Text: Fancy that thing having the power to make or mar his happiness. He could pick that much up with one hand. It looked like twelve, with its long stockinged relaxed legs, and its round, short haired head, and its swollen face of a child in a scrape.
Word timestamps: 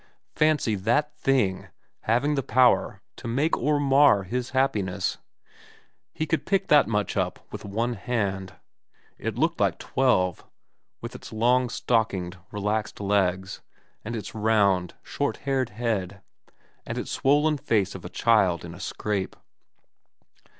Fancy 0.33 0.73
that 0.73 1.15
thing 1.15 1.67
having 2.05 2.33
the 2.33 2.41
power 2.41 3.03
to 3.17 3.27
make 3.27 3.55
or 3.55 3.79
mar 3.79 4.23
his 4.23 4.49
happiness. 4.49 5.19
He 6.11 6.25
could 6.25 6.43
pick 6.47 6.69
that 6.69 6.87
much 6.87 7.15
up 7.15 7.45
with 7.53 7.65
one 7.65 7.93
hand. 7.93 8.55
It 9.19 9.37
looked 9.37 9.59
like 9.59 9.77
twelve, 9.77 10.43
with 11.01 11.13
its 11.13 11.31
long 11.31 11.69
stockinged 11.69 12.35
relaxed 12.49 12.99
legs, 12.99 13.61
and 14.03 14.15
its 14.15 14.33
round, 14.33 14.95
short 15.03 15.37
haired 15.45 15.69
head, 15.69 16.23
and 16.83 16.97
its 16.97 17.11
swollen 17.11 17.57
face 17.59 17.93
of 17.93 18.03
a 18.03 18.09
child 18.09 18.65
in 18.65 18.73
a 18.73 18.79
scrape. 18.79 19.35